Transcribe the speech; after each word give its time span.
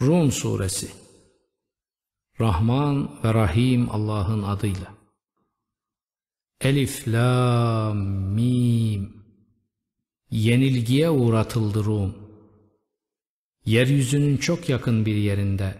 Rum 0.00 0.32
Suresi 0.32 0.88
Rahman 2.40 3.10
ve 3.24 3.34
Rahim 3.34 3.90
Allah'ın 3.90 4.42
adıyla. 4.42 4.94
Elif, 6.60 7.08
Lam, 7.08 7.96
Mim 8.34 9.24
Yenilgiye 10.30 11.10
uğratıldı 11.10 11.84
Rum. 11.84 12.14
Yeryüzünün 13.66 14.36
çok 14.36 14.68
yakın 14.68 15.06
bir 15.06 15.14
yerinde 15.14 15.74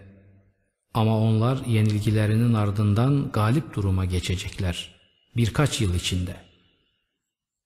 ama 0.93 1.19
onlar 1.19 1.65
yenilgilerinin 1.65 2.53
ardından 2.53 3.31
galip 3.31 3.75
duruma 3.75 4.05
geçecekler. 4.05 4.95
Birkaç 5.37 5.81
yıl 5.81 5.95
içinde. 5.95 6.35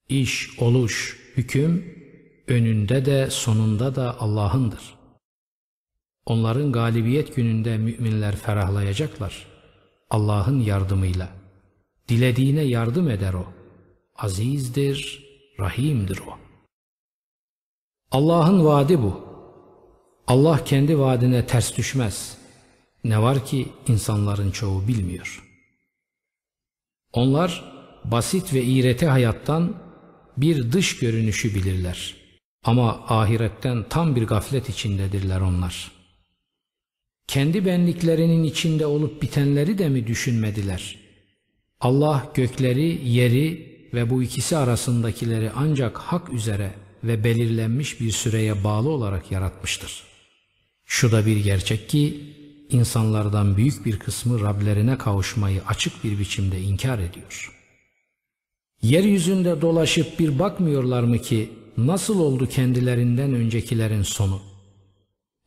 İş, 0.08 0.58
oluş, 0.58 1.18
hüküm 1.36 1.94
önünde 2.48 3.04
de 3.04 3.30
sonunda 3.30 3.94
da 3.94 4.20
Allah'ındır. 4.20 4.99
Onların 6.26 6.72
galibiyet 6.72 7.36
gününde 7.36 7.78
müminler 7.78 8.36
ferahlayacaklar. 8.36 9.46
Allah'ın 10.10 10.60
yardımıyla. 10.60 11.28
Dilediğine 12.08 12.62
yardım 12.62 13.10
eder 13.10 13.34
o. 13.34 13.46
Azizdir, 14.16 15.26
rahimdir 15.58 16.18
o. 16.18 16.38
Allah'ın 18.10 18.64
vaadi 18.64 19.02
bu. 19.02 19.20
Allah 20.26 20.64
kendi 20.64 20.98
vaadine 20.98 21.46
ters 21.46 21.76
düşmez. 21.76 22.38
Ne 23.04 23.22
var 23.22 23.46
ki 23.46 23.68
insanların 23.86 24.50
çoğu 24.50 24.88
bilmiyor. 24.88 25.44
Onlar 27.12 27.72
basit 28.04 28.54
ve 28.54 28.62
iğreti 28.62 29.06
hayattan 29.06 29.74
bir 30.36 30.72
dış 30.72 30.98
görünüşü 30.98 31.54
bilirler. 31.54 32.16
Ama 32.64 33.04
ahiretten 33.08 33.88
tam 33.88 34.16
bir 34.16 34.26
gaflet 34.26 34.68
içindedirler 34.68 35.40
onlar.'' 35.40 35.99
Kendi 37.30 37.66
benliklerinin 37.66 38.44
içinde 38.44 38.86
olup 38.86 39.22
bitenleri 39.22 39.78
de 39.78 39.88
mi 39.88 40.06
düşünmediler? 40.06 40.98
Allah 41.80 42.32
gökleri, 42.34 43.08
yeri 43.08 43.76
ve 43.94 44.10
bu 44.10 44.22
ikisi 44.22 44.56
arasındakileri 44.56 45.50
ancak 45.56 45.98
hak 45.98 46.32
üzere 46.32 46.70
ve 47.04 47.24
belirlenmiş 47.24 48.00
bir 48.00 48.10
süreye 48.10 48.64
bağlı 48.64 48.88
olarak 48.88 49.32
yaratmıştır. 49.32 50.02
Şu 50.84 51.12
da 51.12 51.26
bir 51.26 51.36
gerçek 51.36 51.88
ki 51.88 52.20
insanlardan 52.70 53.56
büyük 53.56 53.86
bir 53.86 53.98
kısmı 53.98 54.40
Rablerine 54.40 54.98
kavuşmayı 54.98 55.62
açık 55.66 56.04
bir 56.04 56.18
biçimde 56.18 56.60
inkar 56.60 56.98
ediyor. 56.98 57.60
Yeryüzünde 58.82 59.60
dolaşıp 59.60 60.18
bir 60.18 60.38
bakmıyorlar 60.38 61.02
mı 61.02 61.18
ki 61.18 61.50
nasıl 61.76 62.20
oldu 62.20 62.48
kendilerinden 62.48 63.34
öncekilerin 63.34 64.02
sonu? 64.02 64.49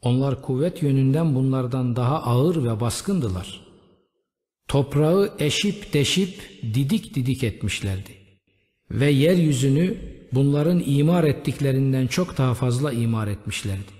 Onlar 0.04 0.42
kuvvet 0.42 0.84
yönünden 0.84 1.36
bunlardan 1.36 1.96
daha 1.96 2.24
ağır 2.24 2.64
ve 2.64 2.80
baskındılar. 2.80 3.62
Toprağı 4.68 5.34
eşip 5.40 5.94
deşip 5.94 6.62
didik 6.64 7.16
didik 7.16 7.44
etmişlerdi. 7.44 8.12
Ve 8.92 9.10
yeryüzünü 9.10 9.98
bunların 10.32 10.84
imar 10.86 11.24
ettiklerinden 11.24 12.08
çok 12.08 12.38
daha 12.38 12.54
fazla 12.54 12.92
imar 12.92 13.28
etmişlerdi. 13.28 13.92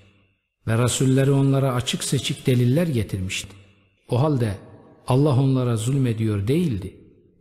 Ve 0.68 0.78
Rasulleri 0.78 1.32
onlara 1.32 1.74
açık 1.74 2.04
seçik 2.04 2.48
deliller 2.48 2.88
getirmişti. 2.88 3.50
O 4.10 4.22
halde 4.22 4.58
Allah 5.08 5.42
onlara 5.42 5.78
zulmediyor 5.78 6.48
değildi. 6.48 6.98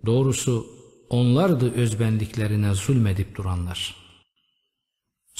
Doğrusu 0.06 0.66
onlardı 1.10 1.74
özbendiklerine 1.74 2.74
zulmedip 2.74 3.36
duranlar.'' 3.36 4.01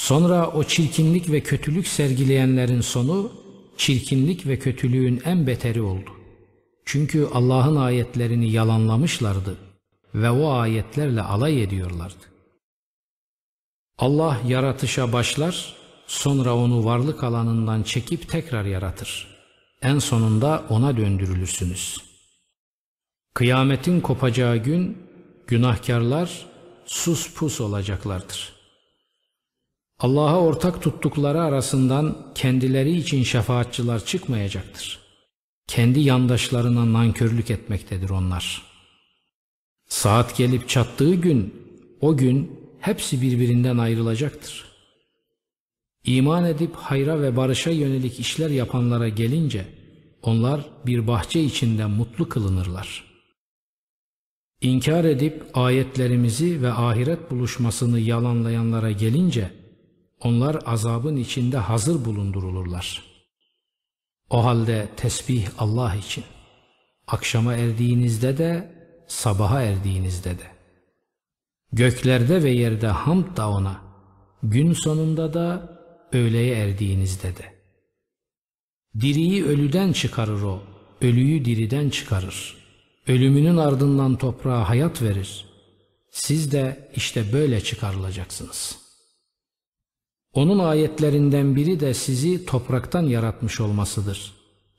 Sonra 0.03 0.51
o 0.51 0.65
çirkinlik 0.65 1.31
ve 1.31 1.41
kötülük 1.41 1.89
sergileyenlerin 1.89 2.81
sonu 2.81 3.33
çirkinlik 3.77 4.47
ve 4.47 4.59
kötülüğün 4.59 5.23
en 5.25 5.47
beteri 5.47 5.83
oldu. 5.83 6.11
Çünkü 6.85 7.29
Allah'ın 7.33 7.77
ayetlerini 7.77 8.51
yalanlamışlardı 8.51 9.57
ve 10.15 10.31
o 10.31 10.51
ayetlerle 10.51 11.23
alay 11.23 11.63
ediyorlardı. 11.63 12.25
Allah 13.99 14.41
yaratışa 14.47 15.13
başlar, 15.13 15.75
sonra 16.07 16.57
onu 16.57 16.85
varlık 16.85 17.25
alanından 17.25 17.83
çekip 17.83 18.29
tekrar 18.29 18.65
yaratır. 18.65 19.29
En 19.83 19.99
sonunda 19.99 20.65
ona 20.69 20.97
döndürülürsünüz. 20.97 21.99
Kıyametin 23.35 24.01
kopacağı 24.01 24.57
gün 24.57 24.99
günahkarlar 25.47 26.47
sus 26.87 27.35
pus 27.35 27.61
olacaklardır.'' 27.61 28.62
Allah'a 30.03 30.41
ortak 30.41 30.83
tuttukları 30.83 31.43
arasından 31.43 32.17
kendileri 32.35 32.97
için 32.97 33.23
şefaatçılar 33.23 34.05
çıkmayacaktır. 34.05 34.99
Kendi 35.67 36.01
yandaşlarına 36.01 36.93
nankörlük 36.93 37.51
etmektedir 37.51 38.11
onlar. 38.11 38.63
Saat 39.89 40.37
gelip 40.37 40.69
çattığı 40.69 41.15
gün, 41.15 41.55
o 42.01 42.17
gün 42.17 42.61
hepsi 42.81 43.23
birbirinden 43.23 43.79
ayrılacaktır. 43.79 44.65
İman 46.05 46.45
edip 46.45 46.77
hayra 46.77 47.23
ve 47.23 47.37
barışa 47.37 47.71
yönelik 47.71 48.21
işler 48.21 48.51
yapanlara 48.51 49.09
gelince, 49.09 49.67
onlar 50.23 50.61
bir 50.87 51.07
bahçe 51.07 51.43
içinde 51.43 51.87
mutlu 51.87 52.29
kılınırlar. 52.29 53.05
İnkar 54.61 55.05
edip 55.05 55.45
ayetlerimizi 55.55 56.63
ve 56.63 56.73
ahiret 56.73 57.31
buluşmasını 57.31 58.01
yalanlayanlara 58.01 58.91
gelince, 58.91 59.62
onlar 60.25 60.63
azabın 60.67 61.17
içinde 61.17 61.57
hazır 61.57 62.05
bulundurulurlar. 62.05 63.03
O 64.31 64.45
halde 64.45 64.89
tesbih 64.97 65.49
Allah 65.59 65.95
için. 65.95 66.25
Akşama 67.07 67.55
erdiğinizde 67.55 68.39
de, 68.39 68.73
sabaha 69.09 69.63
erdiğinizde 69.63 70.31
de. 70.31 70.47
Göklerde 71.73 72.43
ve 72.43 72.51
yerde 72.51 72.87
hamd 72.87 73.37
da 73.37 73.51
ona, 73.51 73.81
gün 74.43 74.73
sonunda 74.73 75.35
da, 75.35 75.79
öğleye 76.13 76.55
erdiğinizde 76.55 77.37
de. 77.37 77.53
Diriyi 79.01 79.45
ölüden 79.45 79.93
çıkarır 79.93 80.43
o, 80.43 80.63
ölüyü 81.01 81.45
diriden 81.45 81.91
çıkarır. 81.91 82.57
Ölümünün 83.07 83.57
ardından 83.57 84.17
toprağa 84.17 84.69
hayat 84.69 85.03
verir. 85.03 85.45
Siz 86.11 86.53
de 86.53 86.91
işte 86.97 87.33
böyle 87.33 87.61
çıkarılacaksınız.'' 87.61 88.82
Onun 90.33 90.59
ayetlerinden 90.59 91.57
biri 91.57 91.81
de 91.81 91.95
sizi 91.95 92.47
topraktan 92.47 93.03
yaratmış 93.03 93.61
olmasıdır. 93.61 94.33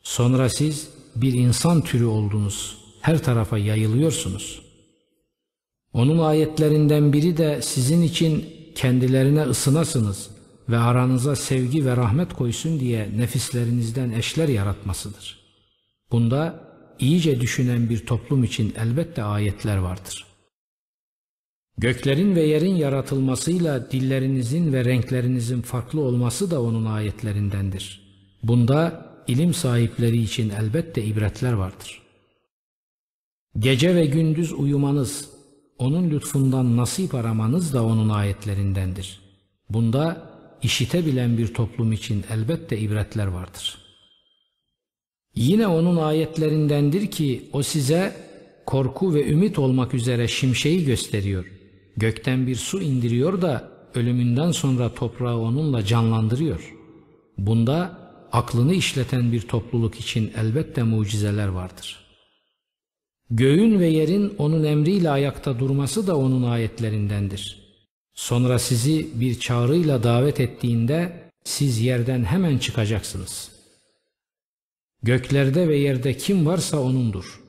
Sonra 0.03 0.49
siz 0.49 0.89
bir 1.15 1.33
insan 1.33 1.81
türü 1.81 2.05
oldunuz, 2.05 2.77
her 3.01 3.23
tarafa 3.23 3.57
yayılıyorsunuz. 3.57 4.61
Onun 5.93 6.19
ayetlerinden 6.19 7.13
biri 7.13 7.37
de 7.37 7.61
sizin 7.61 8.01
için 8.01 8.45
kendilerine 8.75 9.41
ısınasınız 9.41 10.29
ve 10.69 10.77
aranıza 10.77 11.35
sevgi 11.35 11.85
ve 11.85 11.97
rahmet 11.97 12.33
koysun 12.33 12.79
diye 12.79 13.09
nefislerinizden 13.17 14.11
eşler 14.11 14.47
yaratmasıdır. 14.47 15.39
Bunda 16.11 16.59
iyice 16.99 17.41
düşünen 17.41 17.89
bir 17.89 18.05
toplum 18.05 18.43
için 18.43 18.73
elbette 18.77 19.23
ayetler 19.23 19.77
vardır.'' 19.77 20.32
Göklerin 21.77 22.35
ve 22.35 22.41
yerin 22.41 22.75
yaratılmasıyla 22.75 23.91
dillerinizin 23.91 24.73
ve 24.73 24.85
renklerinizin 24.85 25.61
farklı 25.61 26.01
olması 26.01 26.51
da 26.51 26.61
onun 26.61 26.85
ayetlerindendir. 26.85 28.01
Bunda 28.43 29.05
ilim 29.27 29.53
sahipleri 29.53 30.21
için 30.21 30.49
elbette 30.49 31.03
ibretler 31.03 31.53
vardır. 31.53 32.01
Gece 33.59 33.95
ve 33.95 34.05
gündüz 34.05 34.53
uyumanız, 34.53 35.29
onun 35.77 36.09
lütfundan 36.09 36.77
nasip 36.77 37.15
aramanız 37.15 37.73
da 37.73 37.83
onun 37.85 38.09
ayetlerindendir. 38.09 39.21
Bunda 39.69 40.29
işitebilen 40.63 41.37
bir 41.37 41.53
toplum 41.53 41.91
için 41.91 42.25
elbette 42.29 42.79
ibretler 42.79 43.27
vardır. 43.27 43.77
Yine 45.35 45.67
onun 45.67 45.97
ayetlerindendir 45.97 47.11
ki 47.11 47.49
o 47.53 47.63
size 47.63 48.15
korku 48.65 49.13
ve 49.13 49.31
ümit 49.31 49.59
olmak 49.59 49.93
üzere 49.93 50.27
şimşeği 50.27 50.85
gösteriyor. 50.85 51.52
Gökten 51.97 52.47
bir 52.47 52.55
su 52.55 52.81
indiriyor 52.81 53.41
da 53.41 53.71
ölümünden 53.95 54.51
sonra 54.51 54.93
toprağı 54.93 55.37
onunla 55.37 55.85
canlandırıyor. 55.85 56.73
Bunda 57.37 57.99
aklını 58.31 58.73
işleten 58.73 59.31
bir 59.31 59.41
topluluk 59.41 59.95
için 59.95 60.31
elbette 60.37 60.83
mucizeler 60.83 61.47
vardır. 61.47 62.03
Göğün 63.29 63.79
ve 63.79 63.87
yerin 63.87 64.33
onun 64.37 64.63
emriyle 64.63 65.09
ayakta 65.09 65.59
durması 65.59 66.07
da 66.07 66.17
onun 66.17 66.43
ayetlerindendir. 66.43 67.63
Sonra 68.13 68.59
sizi 68.59 69.07
bir 69.19 69.39
çağrıyla 69.39 70.03
davet 70.03 70.39
ettiğinde 70.39 71.29
siz 71.43 71.81
yerden 71.81 72.23
hemen 72.23 72.57
çıkacaksınız. 72.57 73.51
Göklerde 75.03 75.67
ve 75.67 75.77
yerde 75.77 76.17
kim 76.17 76.45
varsa 76.45 76.79
O'nundur. 76.79 77.41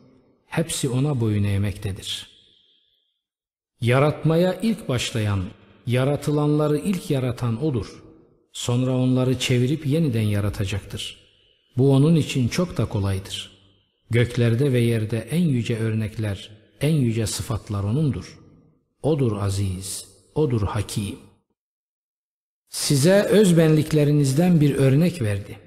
Hepsi 0.46 0.88
O'na 0.88 1.20
boyun 1.20 1.44
eğmektedir.'' 1.44 2.33
Yaratmaya 3.84 4.54
ilk 4.62 4.88
başlayan, 4.88 5.40
yaratılanları 5.86 6.78
ilk 6.78 7.10
yaratan 7.10 7.64
O'dur. 7.64 8.02
Sonra 8.52 8.96
onları 8.96 9.38
çevirip 9.38 9.86
yeniden 9.86 10.22
yaratacaktır. 10.22 11.19
Bu 11.76 11.92
onun 11.92 12.14
için 12.14 12.48
çok 12.48 12.76
da 12.76 12.84
kolaydır. 12.84 13.50
Göklerde 14.10 14.72
ve 14.72 14.81
yerde 14.81 15.19
en 15.19 15.42
yüce 15.42 15.78
örnekler, 15.78 16.50
en 16.81 16.94
yüce 16.94 17.26
sıfatlar 17.26 17.84
O'nundur. 17.84 18.38
O'dur 19.02 19.36
aziz, 19.36 20.08
O'dur 20.34 20.62
hakim. 20.62 21.16
Size 22.69 23.22
öz 23.22 23.58
benliklerinizden 23.58 24.60
bir 24.60 24.75
örnek 24.75 25.22
verdi. 25.22 25.58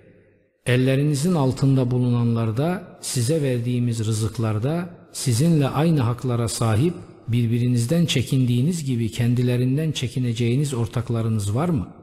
Ellerinizin 0.66 1.34
altında 1.34 1.92
bulunanlarda, 1.92 3.00
size 3.02 3.42
verdiğimiz 3.42 4.06
rızıklarda, 4.06 4.90
sizinle 5.14 5.68
aynı 5.68 6.02
haklara 6.02 6.48
sahip, 6.48 6.94
birbirinizden 7.28 8.06
çekindiğiniz 8.06 8.86
gibi 8.86 9.12
kendilerinden 9.12 9.92
çekineceğiniz 9.92 10.74
ortaklarınız 10.74 11.56
var 11.56 11.70
mı? 11.70 11.94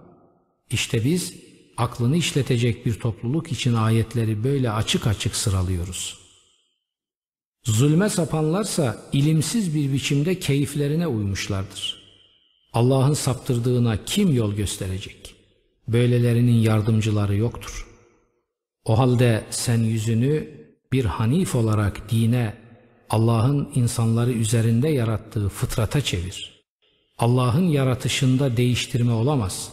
İşte 0.71 1.05
biz, 1.05 1.35
aklını 1.77 2.17
işletecek 2.17 2.87
bir 2.87 2.95
topluluk 2.95 3.53
için 3.53 3.75
ayetleri 3.75 4.45
böyle 4.45 4.71
açık 4.71 5.07
açık 5.07 5.37
sıralıyoruz. 5.37 6.19
Zulme 7.65 8.09
sapanlarsa 8.09 9.03
ilimsiz 9.13 9.75
bir 9.75 9.93
biçimde 9.93 10.39
keyiflerine 10.39 11.07
uymuşlardır. 11.07 12.05
Allah'ın 12.73 13.15
saptırdığına 13.15 14.05
kim 14.05 14.35
yol 14.35 14.55
gösterecek? 14.55 15.35
Böylelerinin 15.89 16.57
yardımcıları 16.57 17.37
yoktur. 17.37 17.87
O 18.85 18.99
halde 18.99 19.45
sen 19.51 19.79
yüzünü 19.79 20.49
bir 20.93 21.05
hanif 21.05 21.55
olarak 21.55 22.11
dine, 22.11 22.64
Allah'ın 23.11 23.69
insanları 23.75 24.33
üzerinde 24.33 24.89
yarattığı 24.89 25.49
fıtrata 25.49 26.01
çevir. 26.01 26.65
Allah'ın 27.19 27.69
yaratışında 27.69 28.57
değiştirme 28.57 29.13
olamaz. 29.13 29.73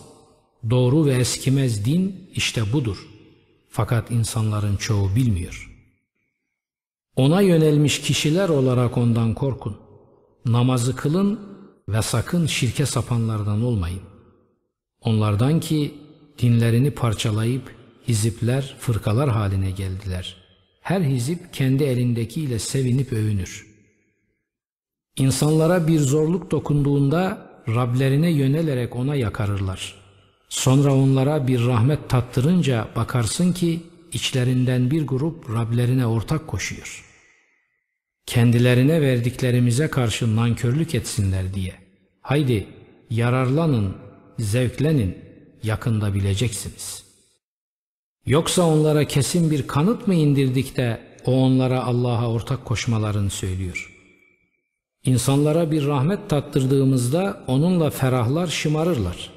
Doğru 0.69 1.06
ve 1.06 1.13
eskimez 1.13 1.86
din 1.86 2.30
işte 2.33 2.74
budur. 2.74 3.07
Fakat 3.69 4.12
insanların 4.12 4.75
çoğu 4.75 5.16
bilmiyor. 5.16 5.72
Ona 7.16 7.42
yönelmiş 7.42 8.01
kişiler 8.01 8.50
olarak 8.50 8.98
ondan 8.98 9.34
korkun. 9.34 9.77
Namazı 10.45 10.95
kılın 10.95 11.39
ve 11.89 12.01
sakın 12.01 12.45
şirke 12.45 12.86
sapanlardan 12.86 13.63
olmayın. 13.63 14.01
Onlardan 15.01 15.60
ki 15.60 15.95
dinlerini 16.39 16.92
parçalayıp 16.92 17.75
hizipler, 18.07 18.75
fırkalar 18.80 19.30
haline 19.30 19.72
geldiler. 19.72 20.40
Her 20.81 21.01
hizip 21.01 21.54
kendi 21.54 21.83
elindekiyle 21.83 22.60
sevinip 22.60 23.13
övünür. 23.13 23.68
İnsanlara 25.18 25.88
bir 25.88 26.00
zorluk 26.00 26.51
dokunduğunda 26.51 27.51
Rablerine 27.68 28.31
yönelerek 28.31 28.95
ona 28.95 29.16
yakarırlar. 29.16 29.95
Sonra 30.50 30.95
onlara 30.95 31.48
bir 31.48 31.66
rahmet 31.66 32.10
tattırınca 32.10 32.88
bakarsın 32.95 33.54
ki 33.54 33.80
içlerinden 34.13 34.92
bir 34.92 35.07
grup 35.07 35.50
Rablerine 35.50 36.06
ortak 36.06 36.48
koşuyor. 36.48 37.06
Kendilerine 38.25 39.01
verdiklerimize 39.01 39.88
karşı 39.88 40.36
nankörlük 40.36 40.95
etsinler 40.95 41.54
diye. 41.54 41.74
Haydi 42.22 42.68
yararlanın, 43.10 43.95
zevklenin, 44.39 45.18
yakında 45.63 46.13
bileceksiniz. 46.13 47.11
Yoksa 48.25 48.63
onlara 48.63 49.06
kesin 49.06 49.51
bir 49.51 49.68
kanıt 49.68 50.07
mı 50.07 50.15
indirdik 50.15 50.77
de 50.77 51.01
o 51.25 51.31
onlara 51.31 51.83
Allah'a 51.83 52.31
ortak 52.31 52.65
koşmalarını 52.65 53.29
söylüyor. 53.29 53.97
İnsanlara 55.06 55.71
bir 55.71 55.85
rahmet 55.85 56.29
tattırdığımızda 56.29 57.44
onunla 57.47 57.89
ferahlar 57.89 58.47
şımarırlar. 58.47 59.29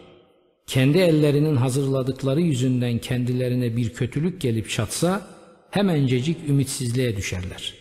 Kendi 0.66 0.98
ellerinin 0.98 1.56
hazırladıkları 1.56 2.40
yüzünden 2.40 2.98
kendilerine 2.98 3.76
bir 3.76 3.92
kötülük 3.92 4.40
gelip 4.40 4.70
çatsa 4.70 5.26
hemencecik 5.70 6.48
ümitsizliğe 6.48 7.16
düşerler. 7.16 7.74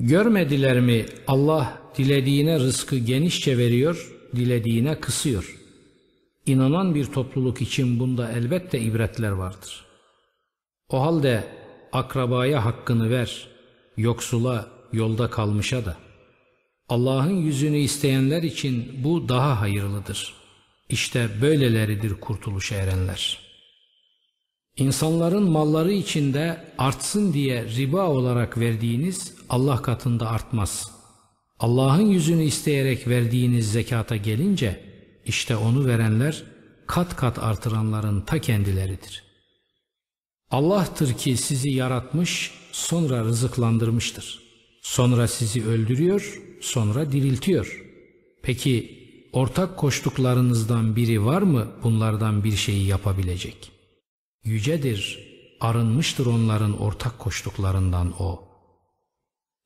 Görmediler 0.00 0.80
mi 0.80 1.06
Allah 1.26 1.78
dilediğine 1.98 2.58
rızkı 2.58 2.96
genişçe 2.98 3.58
veriyor, 3.58 4.12
dilediğine 4.36 5.00
kısıyor. 5.00 5.59
İnanan 6.46 6.94
bir 6.94 7.04
topluluk 7.04 7.62
için 7.62 8.00
bunda 8.00 8.32
elbette 8.32 8.80
ibretler 8.80 9.30
vardır. 9.30 9.84
O 10.88 11.02
halde 11.02 11.44
akrabaya 11.92 12.64
hakkını 12.64 13.10
ver, 13.10 13.48
yoksula, 13.96 14.68
yolda 14.92 15.30
kalmışa 15.30 15.84
da. 15.84 15.96
Allah'ın 16.88 17.36
yüzünü 17.36 17.78
isteyenler 17.78 18.42
için 18.42 19.04
bu 19.04 19.28
daha 19.28 19.60
hayırlıdır. 19.60 20.34
İşte 20.88 21.28
böyleleridir 21.42 22.14
kurtuluşa 22.14 22.74
erenler. 22.74 23.38
İnsanların 24.76 25.50
malları 25.50 25.92
içinde 25.92 26.64
artsın 26.78 27.32
diye 27.32 27.64
riba 27.64 28.08
olarak 28.08 28.58
verdiğiniz 28.58 29.34
Allah 29.48 29.82
katında 29.82 30.30
artmaz. 30.30 30.90
Allah'ın 31.58 32.06
yüzünü 32.06 32.42
isteyerek 32.42 33.08
verdiğiniz 33.08 33.72
zekata 33.72 34.16
gelince 34.16 34.89
işte 35.26 35.56
onu 35.56 35.86
verenler 35.86 36.42
kat 36.86 37.16
kat 37.16 37.38
artıranların 37.38 38.20
ta 38.20 38.38
kendileridir. 38.38 39.24
Allah'tır 40.50 41.12
ki 41.12 41.36
sizi 41.36 41.70
yaratmış, 41.70 42.50
sonra 42.72 43.24
rızıklandırmıştır. 43.24 44.42
Sonra 44.82 45.28
sizi 45.28 45.66
öldürüyor, 45.66 46.42
sonra 46.60 47.12
diriltiyor. 47.12 47.84
Peki 48.42 49.00
ortak 49.32 49.76
koştuklarınızdan 49.76 50.96
biri 50.96 51.24
var 51.24 51.42
mı 51.42 51.68
bunlardan 51.82 52.44
bir 52.44 52.56
şeyi 52.56 52.86
yapabilecek? 52.86 53.72
Yücedir, 54.44 55.28
arınmıştır 55.60 56.26
onların 56.26 56.80
ortak 56.80 57.18
koştuklarından 57.18 58.22
o. 58.22 58.50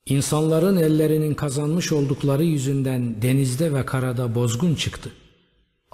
İnsanların 0.07 0.77
ellerinin 0.77 1.35
kazanmış 1.35 1.93
oldukları 1.93 2.45
yüzünden 2.45 3.23
denizde 3.23 3.75
ve 3.75 3.87
karada 3.87 4.35
bozgun 4.35 4.75
çıktı. 4.75 5.13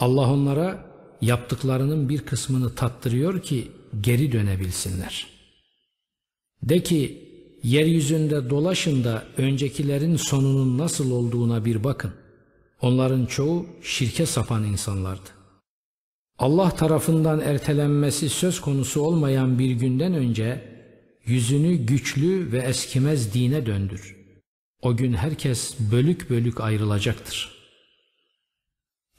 Allah 0.00 0.32
onlara 0.32 0.84
yaptıklarının 1.20 2.08
bir 2.08 2.20
kısmını 2.20 2.74
tattırıyor 2.74 3.42
ki 3.42 3.72
geri 4.00 4.32
dönebilsinler. 4.32 5.26
De 6.62 6.82
ki 6.82 7.28
yeryüzünde 7.62 8.50
dolaşın 8.50 9.04
da 9.04 9.24
öncekilerin 9.36 10.16
sonunun 10.16 10.78
nasıl 10.78 11.10
olduğuna 11.10 11.64
bir 11.64 11.84
bakın. 11.84 12.12
Onların 12.82 13.26
çoğu 13.26 13.66
şirke 13.82 14.26
sapan 14.26 14.64
insanlardı. 14.64 15.30
Allah 16.38 16.70
tarafından 16.70 17.40
ertelenmesi 17.40 18.28
söz 18.28 18.60
konusu 18.60 19.00
olmayan 19.00 19.58
bir 19.58 19.70
günden 19.70 20.14
önce 20.14 20.64
yüzünü 21.24 21.74
güçlü 21.74 22.52
ve 22.52 22.58
eskimez 22.58 23.34
dine 23.34 23.66
döndür. 23.66 24.16
O 24.82 24.96
gün 24.96 25.12
herkes 25.12 25.74
bölük 25.92 26.30
bölük 26.30 26.60
ayrılacaktır.'' 26.60 27.59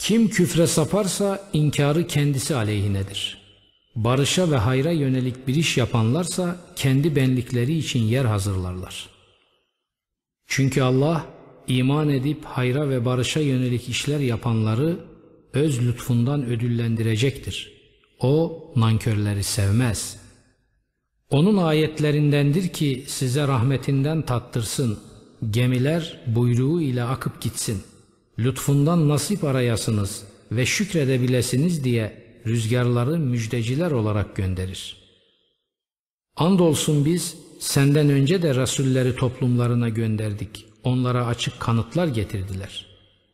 Kim 0.02 0.28
küfre 0.30 0.68
saparsa 0.68 1.50
inkarı 1.54 2.08
kendisi 2.08 2.56
aleyhinedir. 2.56 3.38
Barışa 3.96 4.52
ve 4.52 4.58
hayra 4.58 4.92
yönelik 4.92 5.48
bir 5.48 5.56
iş 5.56 5.78
yapanlarsa 5.78 6.56
kendi 6.76 7.16
benlikleri 7.16 7.78
için 7.78 8.00
yer 8.00 8.26
hazırlarlar. 8.26 9.10
Çünkü 10.48 10.82
Allah 10.82 11.26
iman 11.68 12.10
edip 12.10 12.46
hayra 12.46 12.90
ve 12.90 13.06
barışa 13.06 13.40
yönelik 13.40 13.90
işler 13.90 14.20
yapanları 14.20 15.00
öz 15.54 15.88
lütfundan 15.88 16.46
ödüllendirecektir. 16.46 17.74
O 18.20 18.64
nankörleri 18.76 19.44
sevmez. 19.44 20.18
Onun 21.30 21.58
ayetlerindendir 21.58 22.68
ki 22.68 23.04
size 23.08 23.48
rahmetinden 23.48 24.22
tattırsın, 24.22 25.00
gemiler 25.52 26.20
buyruğu 26.28 26.82
ile 26.82 27.04
akıp 27.04 27.42
gitsin.'' 27.42 27.91
Lütfundan 28.40 29.10
nasip 29.10 29.44
arayasınız 29.44 30.24
ve 30.52 30.66
şükredebilesiniz 30.66 31.84
diye 31.84 32.24
rüzgarları 32.48 33.18
müjdeciler 33.18 33.92
olarak 33.92 34.36
gönderir. 34.36 34.98
Andolsun 36.36 37.06
biz 37.06 37.38
senden 37.60 38.10
önce 38.10 38.42
de 38.42 38.56
rasulleri 38.56 39.16
toplumlarına 39.16 39.90
gönderdik. 39.90 40.66
Onlara 40.84 41.26
açık 41.26 41.60
kanıtlar 41.60 42.08
getirdiler. 42.08 42.86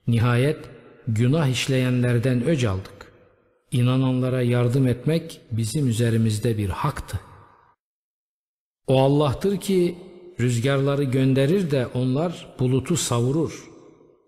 Nihayet 0.08 0.58
günah 1.08 1.48
işleyenlerden 1.48 2.46
öc 2.46 2.68
aldık. 2.68 3.12
İnananlara 3.72 4.42
yardım 4.42 4.88
etmek 4.88 5.42
bizim 5.52 5.88
üzerimizde 5.88 6.58
bir 6.58 6.70
haktı. 6.70 7.20
O 8.88 9.02
Allah'tır 9.02 9.58
ki 9.58 9.98
rüzgarları 10.40 11.04
gönderir 11.04 11.72
de 11.72 11.88
onlar 11.88 12.56
bulutu 12.60 12.98
savurur. 12.98 13.77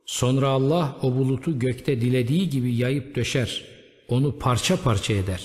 Sonra 0.09 0.47
Allah 0.47 0.97
o 1.01 1.15
bulutu 1.15 1.59
gökte 1.59 2.01
dilediği 2.01 2.49
gibi 2.49 2.75
yayıp 2.75 3.15
döşer, 3.15 3.65
onu 4.07 4.39
parça 4.39 4.81
parça 4.81 5.13
eder. 5.13 5.43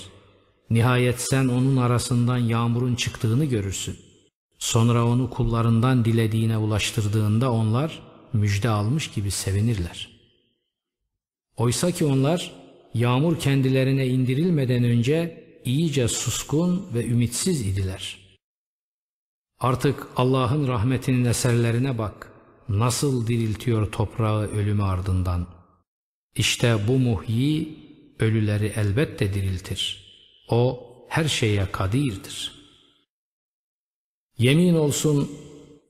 Nihayet 0.69 1.21
sen 1.21 1.47
onun 1.47 1.77
arasından 1.77 2.37
yağmurun 2.37 2.95
çıktığını 2.95 3.45
görürsün. 3.45 3.97
Sonra 4.59 5.05
onu 5.05 5.29
kullarından 5.29 6.05
dilediğine 6.05 6.57
ulaştırdığında 6.57 7.51
onlar 7.51 7.99
müjde 8.33 8.69
almış 8.69 9.11
gibi 9.11 9.31
sevinirler. 9.31 10.09
Oysa 11.57 11.91
ki 11.91 12.05
onlar 12.05 12.51
yağmur 12.93 13.39
kendilerine 13.39 14.07
indirilmeden 14.07 14.83
önce 14.83 15.43
iyice 15.65 16.07
suskun 16.07 16.87
ve 16.93 17.05
ümitsiz 17.05 17.61
idiler. 17.61 18.17
Artık 19.59 20.07
Allah'ın 20.15 20.67
rahmetinin 20.67 21.25
eserlerine 21.25 21.97
bak. 21.97 22.34
Nasıl 22.69 23.27
diriltiyor 23.27 23.91
toprağı 23.91 24.47
ölümü 24.47 24.83
ardından. 24.83 25.47
İşte 26.35 26.87
bu 26.87 26.99
muhyi 26.99 27.79
ölüleri 28.19 28.73
elbette 28.75 29.33
diriltir. 29.33 30.05
O 30.49 30.85
her 31.09 31.25
şeye 31.25 31.71
kadirdir. 31.71 32.51
Yemin 34.37 34.73
olsun 34.73 35.31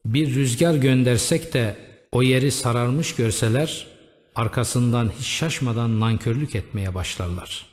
bir 0.06 0.36
rüzgar 0.36 0.76
göndersek 0.76 1.54
de 1.54 1.78
o 2.12 2.24
yeri 2.24 2.52
sararmış 2.52 3.16
görseler 3.16 3.88
arkasından 4.36 5.12
hiç 5.20 5.28
şaşmadan 5.28 6.00
nankörlük 6.00 6.56
etmeye 6.56 6.96
başlarlar. 6.96 7.66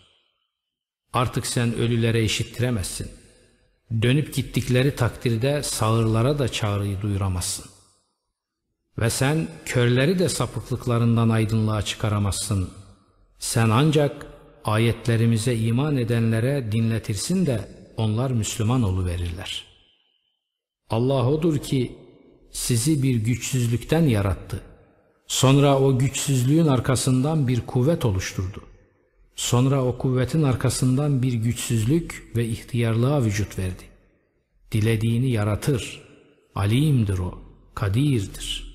Artık 1.13 1.47
sen 1.47 1.75
ölülere 1.75 2.25
işittiremezsin. 2.25 3.11
Dönüp 4.03 4.35
gittikleri 4.35 4.97
takdirde 4.97 5.63
sağırlara 5.63 6.39
da 6.39 6.49
çağrıyı 6.49 7.03
duyuramazsın. 7.03 7.82
Ve 8.99 9.11
sen 9.11 9.49
körleri 9.65 10.19
de 10.19 10.29
sapıklıklarından 10.29 11.29
aydınlığa 11.29 11.83
çıkaramazsın. 11.83 12.71
Sen 13.39 13.71
ancak 13.71 14.27
ayetlerimize 14.65 15.57
iman 15.57 15.97
edenlere 15.97 16.73
dinletirsin 16.73 17.47
de 17.47 17.69
onlar 17.97 18.31
Müslüman 18.31 19.07
verirler. 19.07 19.65
Allah 20.91 21.31
odur 21.31 21.59
ki 21.59 21.97
sizi 22.51 23.03
bir 23.03 23.17
güçsüzlükten 23.17 24.03
yarattı. 24.03 24.61
Sonra 25.27 25.79
o 25.79 25.99
güçsüzlüğün 25.99 26.67
arkasından 26.67 27.49
bir 27.49 27.61
kuvvet 27.61 28.05
oluşturdu. 28.05 28.63
Sonra 29.37 29.85
o 29.85 29.99
kuvvetin 29.99 30.43
arkasından 30.43 31.23
bir 31.23 31.33
güçsüzlük 31.33 32.33
ve 32.37 32.47
ihtiyarlığa 32.47 33.25
vücut 33.25 33.59
verdi. 33.59 33.83
Dilediğini 34.73 35.31
yaratır. 35.31 36.03
Alimdir 36.55 37.19
o, 37.19 37.39
kadirdir. 37.75 38.72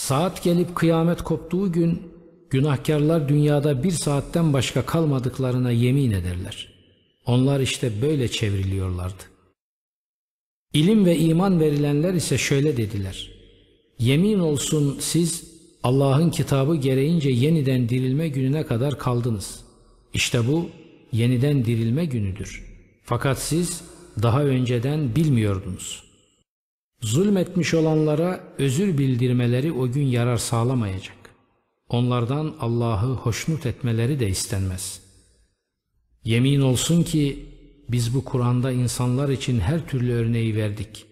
Saat 0.00 0.42
gelip 0.42 0.76
kıyamet 0.76 1.22
koptuğu 1.22 1.72
gün 1.72 2.02
günahkarlar 2.50 3.28
dünyada 3.28 3.82
bir 3.84 3.90
saatten 3.90 4.52
başka 4.52 4.86
kalmadıklarına 4.86 5.70
yemin 5.70 6.10
ederler. 6.10 6.72
Onlar 7.26 7.60
işte 7.60 8.02
böyle 8.02 8.28
çevriliyorlardı. 8.28 9.22
İlim 10.72 11.04
ve 11.04 11.18
iman 11.18 11.60
verilenler 11.60 12.14
ise 12.14 12.38
şöyle 12.38 12.76
dediler. 12.76 13.30
Yemin 13.98 14.38
olsun 14.38 14.96
siz 15.00 15.44
Allah'ın 15.82 16.30
kitabı 16.30 16.76
gereğince 16.76 17.30
yeniden 17.30 17.88
dirilme 17.88 18.28
gününe 18.28 18.66
kadar 18.66 18.98
kaldınız. 18.98 19.60
İşte 20.14 20.46
bu 20.48 20.68
yeniden 21.12 21.64
dirilme 21.64 22.04
günüdür. 22.04 22.64
Fakat 23.04 23.38
siz 23.38 23.80
daha 24.22 24.44
önceden 24.44 25.16
bilmiyordunuz. 25.16 26.09
Zulmetmiş 27.02 27.74
olanlara 27.74 28.40
özür 28.58 28.98
bildirmeleri 28.98 29.72
o 29.72 29.92
gün 29.92 30.06
yarar 30.06 30.36
sağlamayacak. 30.36 31.16
Onlardan 31.88 32.54
Allah'ı 32.60 33.14
hoşnut 33.14 33.66
etmeleri 33.66 34.20
de 34.20 34.28
istenmez. 34.28 35.00
Yemin 36.24 36.60
olsun 36.60 37.02
ki 37.02 37.46
biz 37.88 38.14
bu 38.14 38.24
Kur'an'da 38.24 38.72
insanlar 38.72 39.28
için 39.28 39.60
her 39.60 39.88
türlü 39.88 40.12
örneği 40.12 40.56
verdik. 40.56 41.06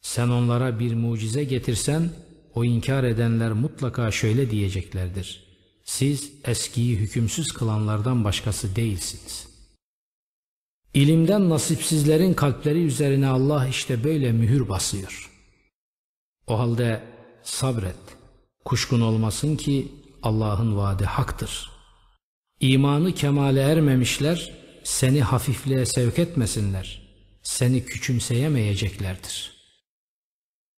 Sen 0.00 0.28
onlara 0.28 0.78
bir 0.78 0.94
mucize 0.94 1.44
getirsen 1.44 2.10
o 2.54 2.64
inkar 2.64 3.04
edenler 3.04 3.52
mutlaka 3.52 4.10
şöyle 4.10 4.50
diyeceklerdir. 4.50 5.44
Siz 5.84 6.32
eskiyi 6.44 6.96
hükümsüz 6.96 7.52
kılanlardan 7.52 8.24
başkası 8.24 8.76
değilsiniz. 8.76 9.47
İlimden 10.94 11.50
nasipsizlerin 11.50 12.34
kalpleri 12.34 12.84
üzerine 12.84 13.26
Allah 13.26 13.66
işte 13.66 14.04
böyle 14.04 14.32
mühür 14.32 14.68
basıyor. 14.68 15.30
O 16.46 16.58
halde 16.58 17.02
sabret. 17.42 17.96
Kuşkun 18.64 19.00
olmasın 19.00 19.56
ki 19.56 19.92
Allah'ın 20.22 20.76
vaadi 20.76 21.04
haktır. 21.04 21.70
İmanı 22.60 23.14
kemale 23.14 23.60
ermemişler 23.60 24.52
seni 24.84 25.22
hafifliğe 25.22 25.86
sevk 25.86 26.18
etmesinler. 26.18 27.08
Seni 27.42 27.84
küçümseyemeyeceklerdir.'' 27.84 29.57